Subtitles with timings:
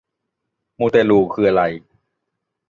[0.79, 1.63] มูเตลูคืออะไร